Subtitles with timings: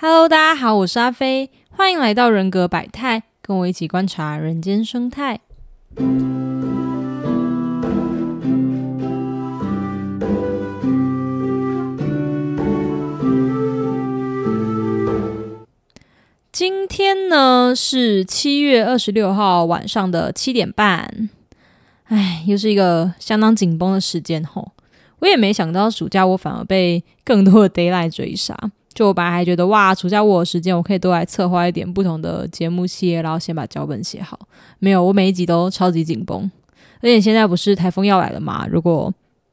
[0.00, 5.40] Hello，大家好，我是阿飞，欢迎来到人格百态，跟我一起观察人间生态。
[16.52, 21.28] 今天呢是七月二十六号晚上的七点半，
[22.04, 24.70] 哎，又是一个相当紧绷的时间吼。
[25.18, 28.56] 我也没想到暑假我反而被更多的 d a y l i g h t 追杀。
[28.94, 34.38] 就我本来还觉得哇，暑假我有时间，我可以多来策划一点不同的节目系列，然后先把脚本写好。
[34.80, 36.50] 没有，我每一集都超级紧绷。
[37.00, 38.66] 而且现在不是台风要来了嘛？
[38.68, 39.12] 如果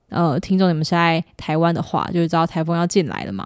[0.09, 3.45] 呃听众你们是在台湾的话，就是知道台风要进来了嘛。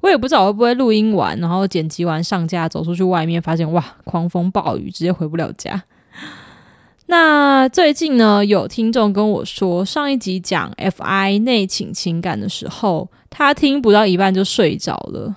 [0.00, 5.82] 我也不知道会不会录音完，然后剪辑完上架，走出去外面发现哇，狂风暴雨，直接回不了家。
[7.06, 13.10] 那最近呢，有听众跟我说，上一集讲 FI 内倾情感的时候。
[13.30, 15.34] 他听不到一半就睡着了，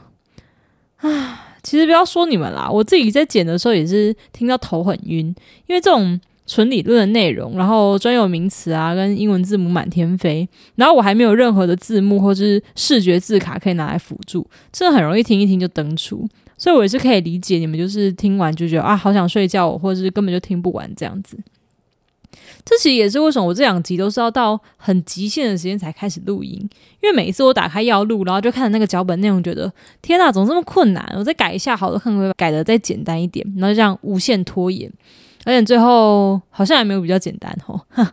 [0.97, 1.47] 啊！
[1.63, 5.27] 其实不要说你们啦，我自己在剪的时候也是听到头很晕，
[5.67, 21.37] 因为这种纯理论的内容，然后专有名词啊，跟英文字母满天飞，然后我还没有任何的字幕或是视觉字卡可以拿来辅助，真的很容易听一听就登出，所以我也是可以理解你们就是听完就觉得啊，好想睡觉，或者是根本就听不完这样子。
[22.63, 26.57] 这其实也是为什么我这两集都是要到很极限的时间才开始录音，
[27.01, 31.03] 因为每一次我打开要录，然后就看那个脚本内容，觉得天哪，怎么这么困难？
[31.17, 34.91] 我再改一下，好了，可能会改的再简单一点，然后就这样无限拖延，
[35.45, 37.81] 而且最后好像也没有比较简单哦。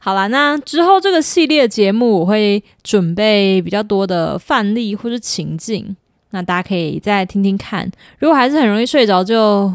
[0.00, 5.96] 好啦，那之后这个系列节目我会准备比较多的范例或是情境，
[6.30, 7.90] 那大家可以再听听看。
[8.18, 9.72] 如果还是很容易睡着，就。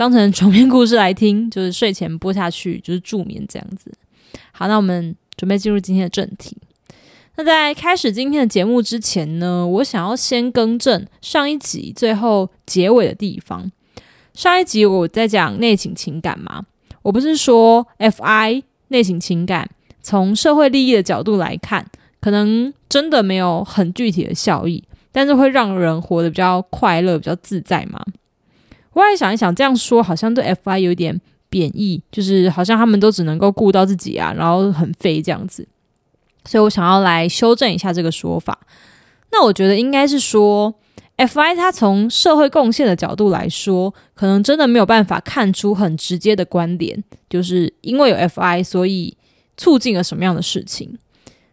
[0.00, 3.92] 当成床边故事来听，就是睡前播下去，就是助眠这样子。
[4.50, 6.56] 好，那我们准备进入今天的正题。
[7.36, 13.70] 那在开始今天的节目之前呢，我想要先更正上一集最后结尾的地方。
[14.32, 16.64] 上一集我在讲内省情感嘛，
[17.02, 19.68] 我不是说 FI 内省情感
[20.00, 21.84] 从社会利益的角度来看，
[22.22, 24.82] 可能真的没有很具体的效益，
[25.12, 28.02] 但是会让人活得比较快乐、比较自在嘛？
[28.92, 35.66] 我也想一想，这样说好像对 FI 有点贬义，就是好像他们都只能够顾到自己啊，然后很废这样子。
[36.44, 38.58] 所以我想要来修正一下这个说法。
[39.30, 40.74] 那我觉得应该是说
[41.18, 49.16] ，FI 它从社会贡献的角度来说，可能真的没有办法看出很直接的关联，就是因为有 FI，所以
[49.56, 50.98] 促进了什么样的事情。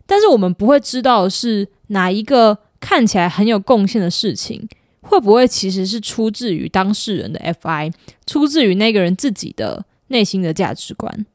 [0.05, 4.67] 但是我们不会知道是哪一个看起来很有贡献的事情。
[5.07, 7.91] 会不会其实是出自于当事人的 FI，
[8.25, 11.25] 出自于那个人自己的内心的价值观？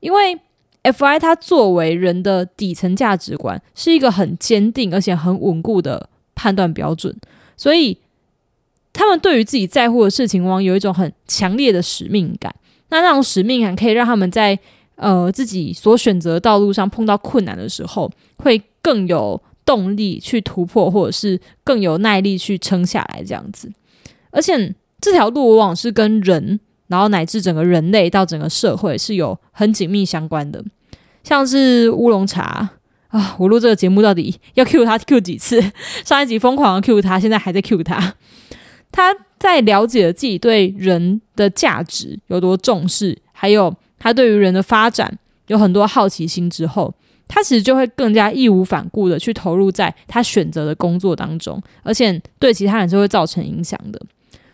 [0.00, 0.38] 因为
[0.82, 7.14] FI 它作为人的底层价值观，是一个很坚定而且很稳固的判断标准，
[7.56, 7.98] 所以
[8.92, 12.54] 他们对于自己在乎的事情，往往有一种很强烈的使命感。
[12.88, 14.58] 那那种使命感可以让他们在
[14.96, 19.40] 呃自己所选择的道路上碰到困难的时候，会更有。
[19.70, 23.70] 动力去突破，或者是更有耐力去撑下来，这样子。
[24.32, 26.58] 而且这条路往往是跟人，
[26.88, 30.64] 然后乃至整个人类到整个社会是有很紧密相关的。
[31.22, 32.68] 像是乌龙茶
[33.10, 35.62] 啊，我录这个节目到底要 Q 他 Q 几次？
[36.04, 38.16] 上一集疯狂的 Q 他，现在还在 Q 他。
[38.90, 45.16] 他在了解了自己对人的价值有多重视，还有他对于人的发展
[45.46, 46.92] 有很多好奇心之后。
[47.32, 54.02] 他其实就会更加义无反顾的去投入在他选择的工作当中，而且对其他人是会造成影响的。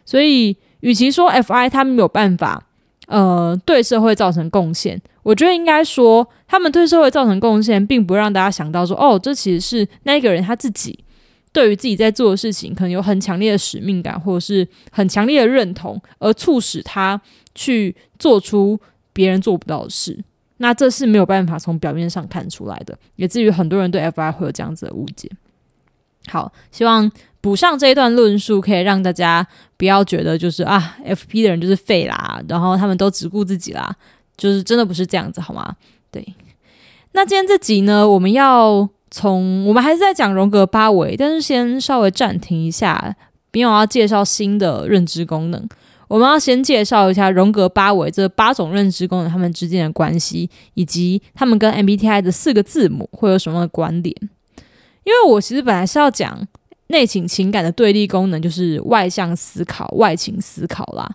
[0.05, 2.63] 所以，与其说 FI 他们没有办法，
[3.07, 10.99] 呃，对社会造成贡献，我觉得应该说他们对社会造成贡献，并不让大家想到说，哦，这其实是那个人他自己
[11.53, 17.19] 对于自己在做的事情，可能有很强烈的使命感，或者是很强烈的认同，而促使他
[17.55, 18.79] 去做出
[19.15, 20.23] 别人做不到的事。
[20.59, 25.31] 那这是没有办法从表面上看出来的，也至于很多人对 FI 会有这样子的误解。
[26.29, 33.95] 好，希望补上这一段论述，可以让大家不要觉得就是啊，FP 的人就是废啦，然后他们都只顾自己啦，
[34.37, 35.77] 就是真的不是这样子，好吗？
[36.11, 36.27] 对。
[37.13, 43.15] 那今天这集呢，我们要从我们还是在讲荣格八维，但是先稍微暂停一下，
[43.53, 45.69] 因为我要介绍新的认知功能。
[46.09, 54.15] 我们要先介绍一下荣格八维这八种认知功能，他们之间的关系，以及他们跟 MBTI 的四个字母会有什么关联。
[55.05, 56.47] 因为我其实本来是要讲
[56.89, 61.09] 内倾情感的对立功能，就是外向思考、外倾思考啦。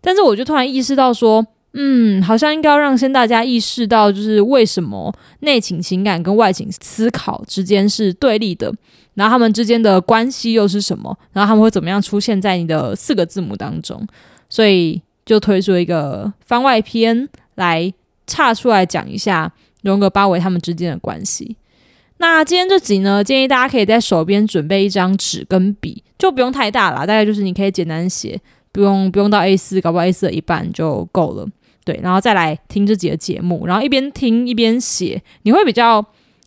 [0.00, 8.72] 但是我就突然意识到说，嗯，好像应该要让先大家意识到，就是为什么内倾情感跟外倾思考之间是对立的。
[9.14, 11.16] 然后他们之间的关系又是什么？
[11.32, 14.04] 然后他们会怎么样出现在你的四个字母当中？
[14.52, 17.90] 所以就推出一个番外篇来
[18.26, 19.50] 岔出来讲一下
[19.80, 21.56] 荣格八维他们之间的关系。
[22.18, 28.38] 那今天这集呢，建议大家可以在手边准备一张纸跟笔，就不用太大了，大概就是你可以简单写，
[28.72, 31.48] 不用不用到 A 四，搞不好 A 四的一半就够了。
[31.82, 36.04] 对，然后再来听这集的节目，然后一边听一边写，你会比较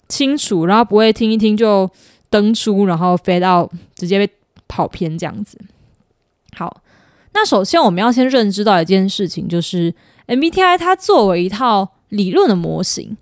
[0.07, 1.89] 清楚，然后不会听一听就。
[2.27, 4.29] 登出，然后飞到直接被
[4.67, 5.57] 跑偏这样子。
[6.57, 6.81] 好，
[7.35, 9.93] 那首先我们要先认知到一件事情，就是
[10.25, 13.15] MBTI 它作为一套理论的模型，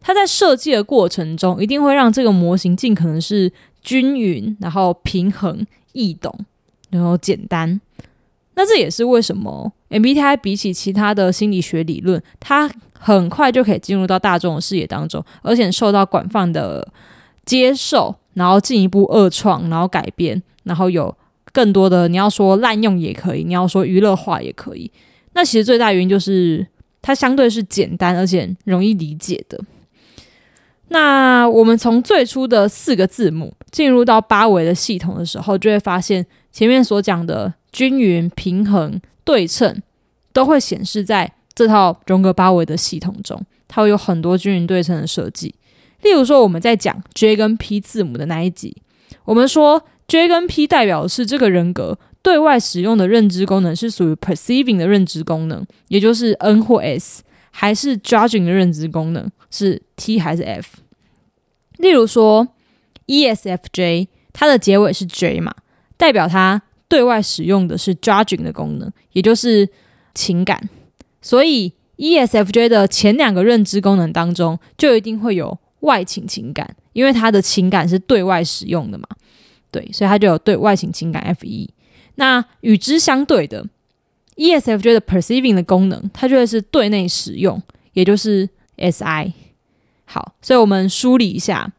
[0.00, 3.52] 它在设计的过程中一定会让这个模型尽可能是
[3.82, 6.32] 均匀，然后平衡、易懂，
[6.90, 7.78] 然后简单。
[8.54, 16.88] 那这也是为什么 MBTI 比起其他的心理学理论，它很快就可以进入到大众的视野当中，而且受到广泛的
[17.44, 18.14] 接受。
[18.36, 21.16] 然后进一步二创，然后改编，然后有
[21.56, 24.92] 更多的你要说滥用也可以，你要说娱乐化也可以。
[25.32, 26.66] 那其实最大原因就是
[27.00, 29.58] 它相对是简单而且容易理解的。
[30.88, 39.80] 那我们从最初的四个字母进入到八维的系统的时候，就会发现前面所讲的均匀、平衡、对称
[40.34, 45.54] 都会显示在这套荣格八维的系统中，它会有很多均匀对称的设计。
[46.02, 48.76] 例如说，我们在讲 J 跟 P 字母的那一集，
[49.24, 60.78] 我们说 J 跟 P 代表的是这个人格对外使用的认知功能是属于 perceiving 的认知功能，也就是 N 或 S，还是 judging 的认知功能是 T 还是 F？
[61.78, 62.48] 例如说
[63.06, 65.54] ESFJ，它的结尾是 J 嘛，
[65.96, 69.68] 代表它对外使用的是 judging 的功能，也就是
[70.14, 70.68] 情感，
[71.20, 75.58] 所以 ESFJ 的前两个认知功能当中就一定会有。
[75.80, 79.06] 外倾情感，因为他的情感是对外使用的嘛，
[79.76, 81.68] 对，所以他就有对外倾情感 F E。
[82.14, 83.66] 那与之相对的
[84.36, 87.62] E S F J 的 perceiving 的功能，它就会是对内使用，
[87.92, 89.34] 也就是 S I。
[90.06, 91.70] 好，所以我们梳理一下，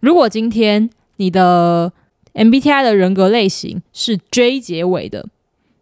[0.00, 1.90] 如果今天你的
[2.34, 5.26] M B T I 的人格类型是 J 结尾的，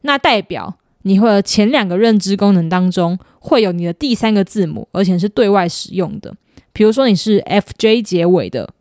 [0.03, 6.33] 那代表你会前两个认知功能当中会有你的第三个字母，而且是对外使用的。
[6.73, 8.73] 比如说你是 F J 结尾的，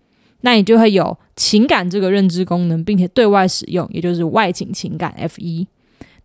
[0.42, 5.68] 那你就会有情感这个认知功能，并且对外使用，也就是外倾情感 F 一。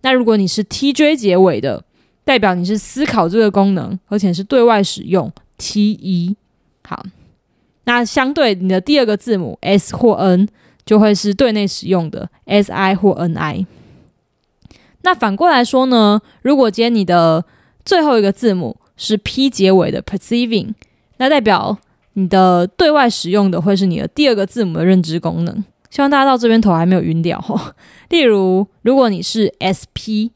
[0.03, 1.85] 那如果你是 T J 结尾的，
[2.25, 6.37] 代表你是思考这个功能，而且是对外使用 T 一。
[6.85, 7.05] 好，
[7.85, 10.49] 那相对你的第二个字母 S 或 N
[10.87, 13.67] 就会是对内使用的 S I 或 N I。
[15.03, 17.45] 那反过来说呢，如果今天你的
[17.85, 20.75] 最后一个字母是 P 结尾的 Perceiving。
[21.19, 21.79] 那代表
[22.21, 25.65] 你的对外使用的会是你的第二个字母的认知功能。
[25.89, 27.75] 希望大家到这边头还没有晕掉哈。
[28.11, 30.31] 例如，如果你是 SP，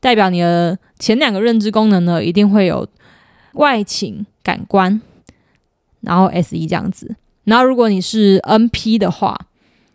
[0.00, 2.86] 代表你的前两个认知功能呢，一定会有
[3.54, 5.02] 外倾感官，
[6.00, 7.16] 然后 SE 这样子。
[7.44, 9.38] 然后，如果你是 NP 的话，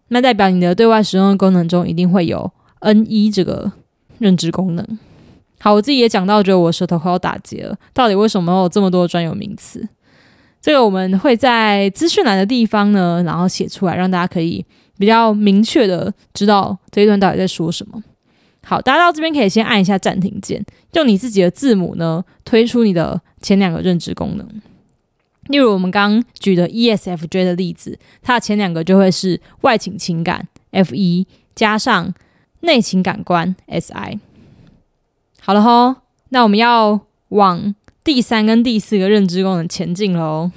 [0.09, 2.51] 那代表你的对外使用的功能中一定会有
[2.81, 3.71] NE 这个
[4.19, 4.85] 认知功能。
[5.59, 7.75] 好，我自己也讲到，觉得我舌头快要打结了。
[7.93, 9.87] 到底为什么有这么多专有名词？
[10.59, 14.65] 这个我们会在资讯栏的地方呢，然后写出来，让大家可以
[14.97, 18.03] 比较明确的知道这一段到底在说什么。
[18.65, 24.45] 好，大家到这边可以先按一下暂停键，用你自己的字母呢推出你的前两个认知功能。
[25.45, 32.13] 例如我们刚举的 ESFJ 的例子，它的前两个就会是外倾情感 F 一加上
[32.59, 34.19] 内情感官 S I。
[35.39, 36.99] 好了哈，那我们要
[37.29, 37.73] 往。
[38.07, 40.49] 第三跟第四个认知功能前进喽。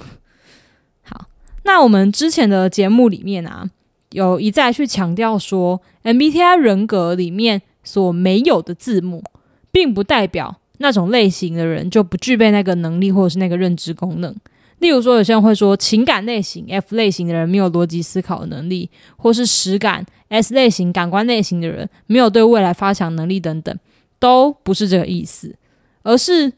[1.01, 1.25] 好，
[1.63, 3.69] 那我们之前的节目里面啊，
[4.11, 9.21] 有一再去强调说，MBTI 人格里面所没有的字母，
[9.69, 14.33] 并不代表那种类型的人就不具备那个能力或者是那个认知功能。
[14.79, 23.77] 例如说，有些人会说，情感类型 F 类型的人没有逻辑思考的能力，或是实感 S 类型感官类型的人没有对未来发想能力等等，
[24.19, 25.53] 都不是这个意思，
[26.03, 26.53] 而是。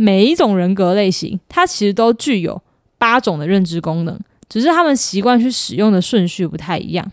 [0.00, 2.62] 每一种人格类型，它其实都具有
[2.98, 4.16] 八种的认知功能，
[4.48, 7.10] 只是他们习惯去使用的顺序不太一样。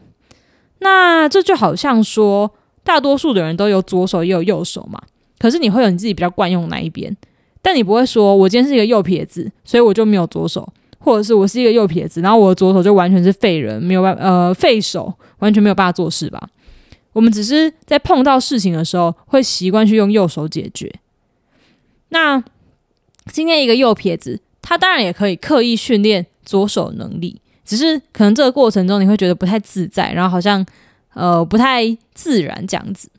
[0.80, 2.52] 那这就好像说，
[2.84, 5.02] 大多数的人都有左手也有右手嘛，
[5.40, 7.18] 可是你会有你自己比较惯用哪一边，
[7.64, 16.50] 但你不会说我今天是一个右撇子，所以我就没有左手，或者是我是一个右撇子，然后我的左手就完全是废人，没有办呃废手，完全没有办法做事吧？
[17.14, 20.94] 我们只是在碰到事情的时候，会习惯去用右手解决。
[22.10, 22.44] 那
[23.32, 30.66] 今天一个右撇子，他当然也可以刻意训练左手能力，只是可能这个过程中你会觉得不太自在，然后好像
[31.14, 33.10] 呃不太自然这样子。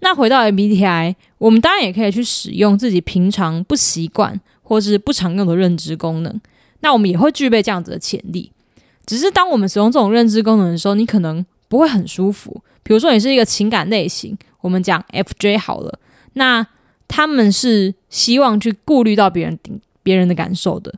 [0.00, 6.40] 那回到 MBTI，我们当然也可以去使用自己平常不习惯或是不常用的认知功能。
[6.80, 8.52] 那我们也会具备这样子的潜力，
[9.04, 12.62] 只是当我们使用这种认知功能的时候，你可能不会很舒服。
[12.84, 15.98] 比如说，你是一个情感类型，我们讲 FJ 好了，
[16.34, 16.64] 那
[17.08, 19.58] 他们是希望去顾虑到别人
[20.02, 20.94] 别人的感受的。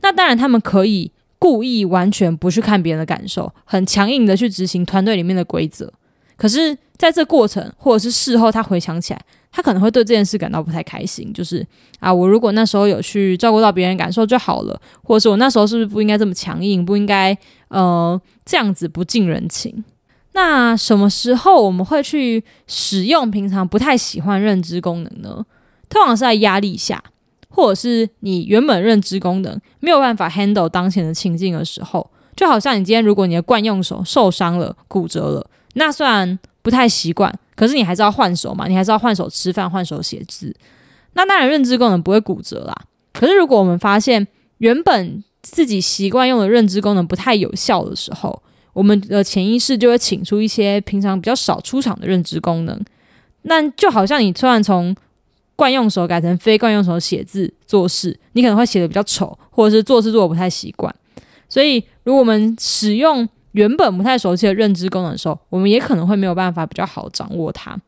[0.00, 5.92] 那当然，他们可以故意完全不去看别人的感受，很强硬的去执行团队里面的规则。
[6.36, 11.32] 可是，在这过程或者是事后，他回想起来，他可能会对这件事感到不太开心。
[11.32, 11.64] 就是
[12.00, 17.36] 啊，我如果那时候有去照顾到别人感受就好了，或者是我那时候是不是不应该这么强硬，不应该
[17.68, 19.84] 呃这样子不近人情？
[20.32, 25.44] 那什么时候我们会去使用平常不太喜欢认知功能呢？
[25.88, 27.02] 通常是在压力下。
[27.54, 40.56] 或者是你原本认知功能没有办法 handle 当前的情境的时候，就好像你今天如果你的惯用手受伤了、骨折了，那虽然不太习惯，可是你还是要换手嘛，你还是要换手吃饭、换手写字。
[41.12, 42.74] 那当然认知功能不会骨折啦。
[43.12, 52.78] 可是如果我们发现原本自己习惯用的认知功能不太有效的时候，我们的潜意识就会请出一些平常比较少出场的认知功能。
[53.42, 54.94] 那就好像你突然从
[55.56, 60.94] 惯用手改成非惯用手写字做事，你可能会写的比较丑，或者是做事做的不太习惯。
[61.48, 67.78] 所以，如果我们使用原本不太熟悉的认知功能的时候，我们也可能会没有办法比较好掌握它。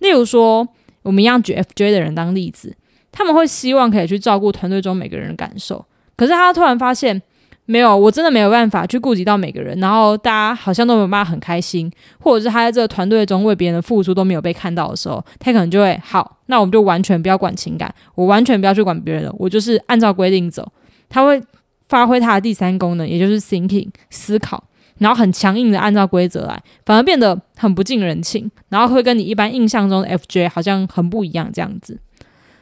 [0.00, 0.66] 例如说，
[1.02, 2.74] 我们一样举 FJ 的人当例子，
[3.12, 5.84] 他们会希望可以去照顾团队中每个人的感受，
[6.16, 7.22] 可是他突然发现。
[7.66, 20.70] 没有，我真的没有办法去顾及到每个人，然后大家好像都没有办法很开心，或者是他在这个团队中为别人的付出都没有被看到的时候，他可能就会好，那我们就完全不要管情感，我完全不要去管别人了，我就是按照规定走。
[21.08, 21.42] 他会
[21.88, 24.62] 发挥他的第三功能，也就是 thinking 思考，
[24.98, 31.98] 然后很强硬的按照规则来，反而变得很不近人情，然后会跟你一般印象中的 FJ 好像很不一样这样子，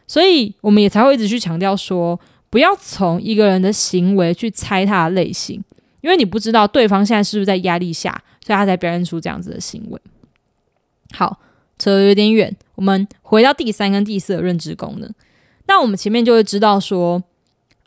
[0.06, 2.20] 所以我们也才会一直去强调说。
[2.52, 5.64] 不要从一个人的行为去猜他的类型，
[6.02, 8.12] 因为你不知道对方现在是不是在压力下，
[8.44, 9.98] 所以他才表现出这样子的行为。
[11.14, 11.40] 好，
[11.78, 15.10] 扯得有点远，我们回到第三跟第四的认知功能。
[15.66, 17.22] 那我们前面就会知道说，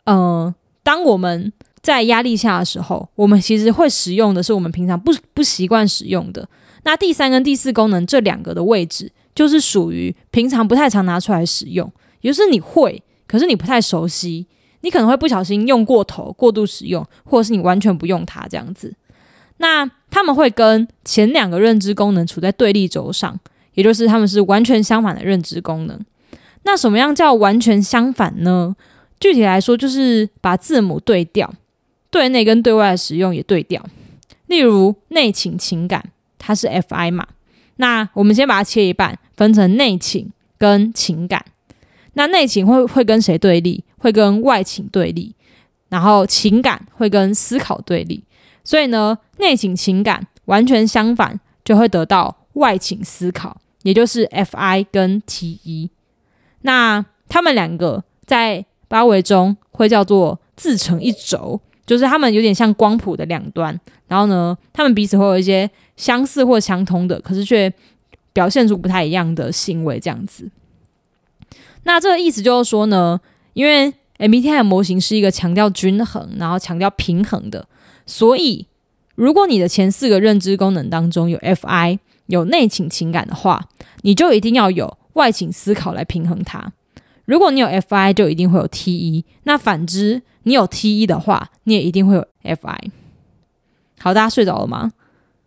[0.02, 6.48] 呃，当我们在压力下的时候，我们其实会使用的是我们平常不不习惯使用的。
[6.82, 11.88] 那第三跟第四功能这两个的位置，就是属于平常不太常拿出来使用，
[12.22, 14.44] 也就是你会，可是你不太熟悉。
[14.80, 18.94] 你可能会不小心用过头、过度使用，或者是你完全不用它这样子。
[19.58, 23.38] 那他们会跟前两个认知功能处在对立轴上，
[23.74, 25.98] 也就是他们是完全相反的认知功能。
[26.64, 28.76] 那什么样叫完全相反呢？
[29.18, 31.52] 具体来说，就是把字母对调，
[32.10, 33.82] 对内跟对外的使用也对调。
[34.46, 37.26] 例如内倾情感，它是 Fi 嘛？
[37.76, 41.44] 那我们先把它切一半，分成内倾跟情感。
[42.12, 43.84] 那内倾会会跟谁对立？
[43.98, 45.34] 会跟外情对立，
[45.88, 48.22] 然后情感会跟思考对立。
[48.64, 55.90] 所以呢，内情情感完全相反，就会得到外情思考，也就是 Fi 跟 Te。
[56.62, 63.78] 那他们两个在八维中会叫做自成一轴，就是他们有点像光谱的两端。
[64.08, 67.72] 然后呢，他们彼此会有一些相似或相通的，可是却
[68.32, 70.50] 表现出不太一样的行为，这样子。
[71.84, 73.20] 那这个意思就是说呢，
[73.56, 77.66] 因为 MBTI 模型是一个强调均衡，然后强调平衡的，
[78.04, 78.66] 所以
[79.14, 83.64] 如果你的前四个认知功能当中有 Fi 有内倾情感的话，
[84.02, 86.70] 你就一定要有外倾思考来平衡它。
[87.24, 89.24] 如果你有 Fi，就一定会有 Te。
[89.44, 92.76] 那反之，你有 Te 的话，你也一定会有 Fi。
[93.98, 94.92] 好，大家睡着了吗？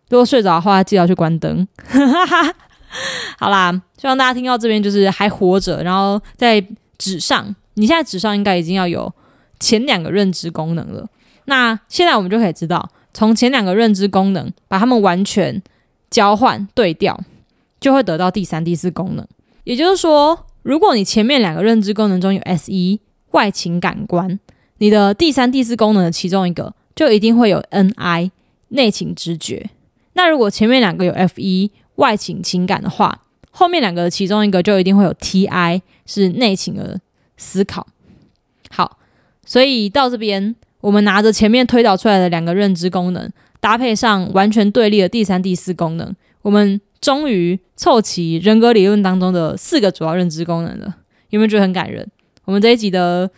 [0.08, 1.68] 如果睡着的话，记得要去关灯。
[3.38, 6.66] 好啦，希望大家听到这边就是还活着，然后在
[6.98, 9.10] 纸上，你现在纸上应该已经要有
[9.58, 11.08] 前两个认知功能了。
[11.46, 15.62] 那现在我们就可以知道，从前两个认知功能把它们完全
[16.10, 17.18] 交换对调，
[17.80, 19.26] 就会得到第三、第四功能。
[19.64, 24.38] 也就是说，如果你前面两个认知功能中有 S 一外情感官，
[24.76, 28.30] 你的第三、第四功能的其中一个就一定会有 N I
[28.68, 29.70] 内情直觉。
[30.12, 37.00] 那如果前面两个有 F 一外倾情感的话，后面两个其中一个就一定会有 T I 是内倾的
[37.40, 37.86] 思考。
[38.68, 38.98] 好，
[39.44, 43.28] 所以到这边，我们拿着前面推导出来的两个认知功能，
[43.58, 50.98] 搭配上完全对立的第三、第四功能，我们终于凑齐人格理论当中的四个主要认知功能了。
[51.30, 52.06] 有没有觉得很感人？
[52.44, 53.30] 我们这一集的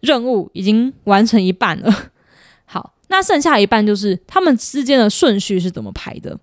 [0.00, 2.10] 任务已经完成一半了。
[2.66, 6.38] 好，那剩下一半就是他们之间的顺序是怎么排的。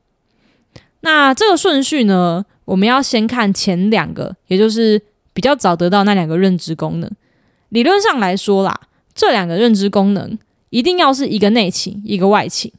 [1.02, 5.02] 那这个顺序呢，我们要先看前两个，也就是
[5.34, 7.12] 比较早得到那两个认知功能。
[7.70, 8.82] 理论上来说啦，
[9.14, 10.38] 这两个认知功能
[10.70, 12.72] 一定要是一个内倾，一个外倾。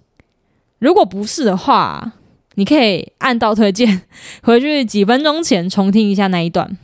[0.79, 2.13] 如果不是的话，
[2.55, 4.03] 你可以按倒推键
[4.43, 6.79] 回去几分钟前重听一下那一段。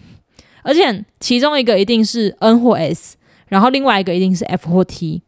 [0.62, 3.17] 而且其中一个一定是 N 或 S，
[3.49, 5.23] 然后另外一个一定是 F 或 T。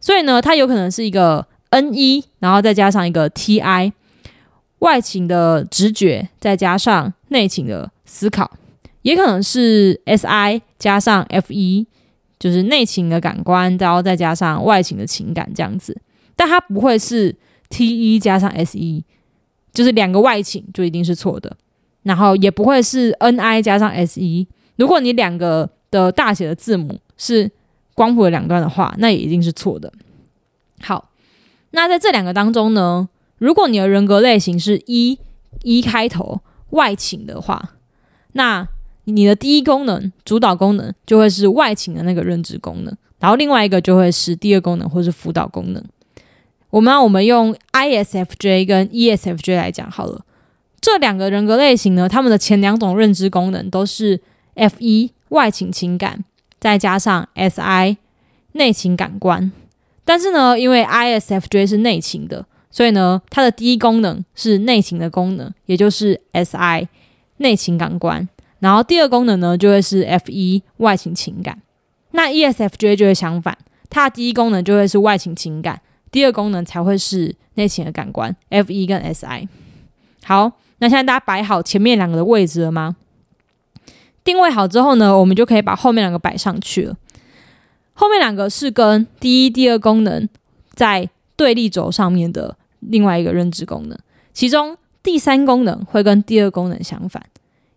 [0.00, 3.92] 所以呢，它有可能是一个 N 一，然后再加上一个 T I，
[4.80, 8.50] 外倾的直觉再加上内倾的思考，
[9.06, 11.86] 也可能是 S I 加上 F E，，
[12.38, 15.96] 就是内倾的感官，然后再加上外倾的情感这样子。
[16.34, 17.34] 但它不会是
[17.68, 19.04] T 一加上 S E，，
[19.72, 21.56] 就是两个外倾就一定是错的。
[22.02, 27.50] 然后也不会是 N I 加上 S E，如果你两个的大写的字母是。
[27.96, 29.90] 光谱的两端的话，那也一定是错的。
[30.82, 31.12] 好，
[31.70, 33.08] 那在这两个当中呢，
[33.38, 35.18] 如果你的人格类型是一
[35.62, 37.70] 一开头外倾的话，
[38.32, 38.68] 那
[39.06, 45.82] 你的第一功能主导功能就会是外倾的那个认知功能，然后另外一个就会是第二功能或是辅导功能。
[46.70, 50.24] 我们我们用 ISFJ 跟 ESFJ 来讲好了，
[50.80, 54.20] 这两个人格类型呢，他们的前两种认知功能都是
[54.54, 56.24] F 一外倾情感。
[56.58, 57.98] 再加上 S I
[58.52, 59.52] 内情感官，
[60.04, 66.88] 但是呢，因为 I S F J 是内情的，所以呢，它的第一功能是内情的功能，也就是 S I
[67.36, 68.26] 内情感官。
[68.58, 71.60] 然后第二功能呢，就会是 F 一外情情感。
[72.12, 73.56] 那 E S F J 就会相反，
[73.90, 78.34] 它的第一功能就会是外情情感，第二功能才会是内情的感官。
[78.48, 79.48] F 一跟 S I。
[80.24, 82.96] 好，那现在大家摆好前面两个的位置了吗？
[84.24, 86.96] 定位好之后呢，我们就可以把后面两个摆上去了。
[87.92, 90.28] 后面两个是跟第一、第二功能
[90.72, 93.98] 在对立轴上面的另外一个认知功能，
[94.32, 97.24] 其中第三功能会跟第二功能相反。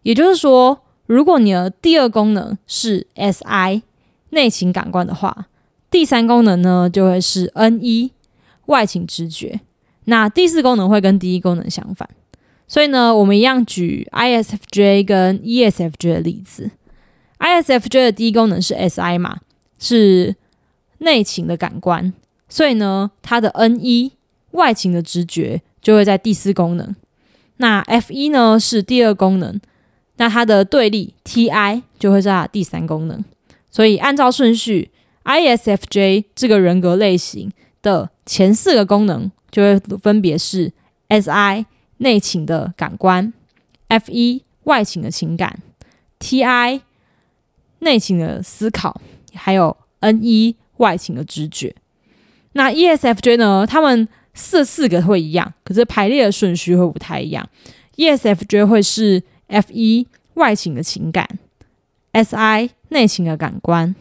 [0.03, 3.83] 也就是说，如果你的第二功能是 S I
[4.29, 5.47] 内情感官的话，
[5.91, 8.11] 第三功能呢就会是 N 一
[8.67, 9.61] 外情直觉。
[10.05, 12.09] 那第四功能会跟第一功能相反。
[12.67, 16.69] 所以呢，我们一样举 ISFJ 跟 ESFJ 的例子。
[17.39, 19.39] ISFJ 的第一功能是 SI 嘛，
[19.79, 20.35] 是
[20.99, 22.13] 内情的感官，
[22.47, 24.11] 所以呢，它的 N 一
[24.51, 26.95] 外情的直觉就会在第四功能。
[27.57, 29.59] 那 F 一呢是第二功能，
[30.19, 33.25] 那它的对立 TI 就会在第三功能。
[33.71, 34.91] 所以按照顺序
[35.23, 37.51] ，ISFJ 这个人格类型
[37.81, 40.71] 的前四个功能就会分别是
[41.09, 41.65] SI。
[42.01, 43.33] 内倾的感官
[43.89, 45.59] ，F E 外倾的情感
[46.17, 46.79] ，T I
[47.79, 49.01] 内倾的思考，
[49.33, 51.75] 还有 N E 外倾的直觉。
[52.53, 53.67] 那 E S F J 呢？
[53.67, 57.45] 他们四四个会一样，可是排列的顺序会不太一样。
[57.97, 61.27] E S F J 会是 F 一外倾的情感
[62.13, 63.93] ，S I 内情的感官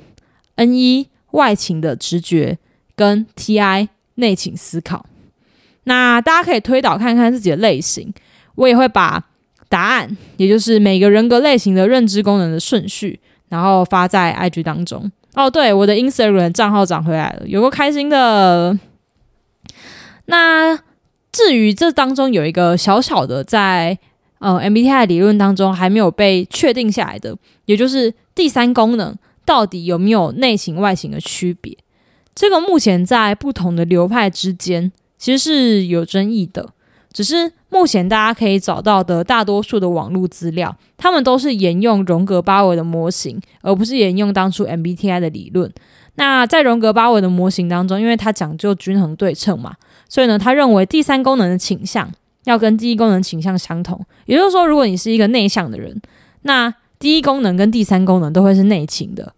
[0.54, 2.58] ，N 一外情的直觉，
[2.94, 5.06] 跟 T I 内倾思考。
[5.84, 8.12] 那大家可以推导看看自己的类型，
[8.54, 9.24] 我也会把
[9.68, 15.10] 答案，也就是每个人格类型的认知功能的顺序，然后发在 IG 当中。
[15.34, 18.78] 哦，对，我的 Instagram 账号涨回来了，有个开心的。
[20.26, 20.78] 那
[21.32, 23.98] 至于这当中有一个小小的在
[24.38, 31.76] 呃 MBTI 理论当中还没有被确定下来的，也就是第三功能到底有没有内型外形的区别？
[32.34, 34.92] 这个目前在不同的流派之间。
[35.20, 36.64] 其实是有争议的，
[37.12, 45.68] 只是目前大家可以找到的大多数的网络资料，他们都是沿用荣格八维的模型，而不是沿用当初 MBTI 的理论。
[46.14, 49.74] 那在荣格八维的模型当中，因为它讲究均衡对称嘛，
[50.08, 52.08] 所以呢，他认为第三功能的倾向
[52.48, 54.04] 要跟第一功能倾向相同。
[54.26, 56.00] 也就是说，如果你是一个内向的人，
[56.42, 59.32] 那第一功能跟第三功能都会是内倾的；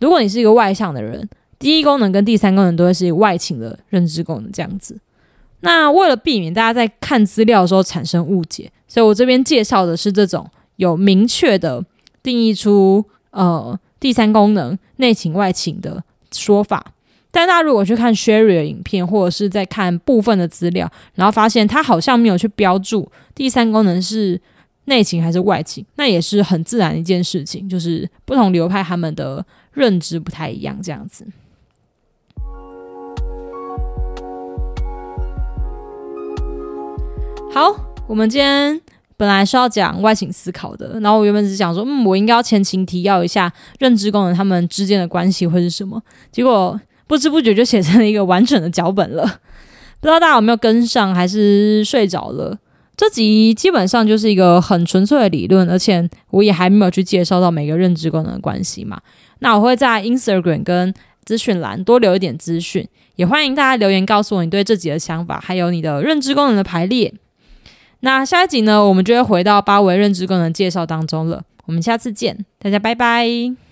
[0.00, 4.98] 如果你是一个外向的人，第一功能跟第三功能都会是外倾的认知功能，这样子。
[5.60, 10.46] 那为了避免大家在看资料的时候产生误解，所以我这边介绍的是这种
[10.76, 11.84] 有明确的
[12.22, 16.93] 定义出呃第三功能内倾外倾的说法。
[17.36, 24.40] 但大家如果去看 Sherry 的影片，或者是在看部分的资料，然后发现他好像没有去标注第三功能是
[24.84, 31.26] 内情还是外情，那也是很自然的一件事情，就是不同流派他们的认知不太一样，这样子。
[37.52, 37.74] 好，
[38.06, 38.80] 我们今天
[39.16, 46.00] 本来是要讲外形思考的，然后我原本只想说，嗯，我应该要前情提要一下认知功能他们之间的关系会是什么。
[46.30, 49.22] 结果不知不觉就写成了一个完整的脚本了。
[50.00, 52.58] 不知道大家有没有跟上，还是睡着了？
[52.96, 59.00] 这集基本上就是一个很纯粹的理论，而且我也还没有去介绍到每个认知功能的关系嘛。
[59.40, 62.86] 那我会在 Instagram 跟资讯栏多留一点资讯，
[63.16, 67.12] 也欢迎大家留言告诉我你对这集的想法，还有你的认知功能的排列。
[68.00, 71.42] 那下一集呢，我们就会回到八维认知功能介绍当中了。
[71.66, 73.63] 我们下次见，大家拜拜。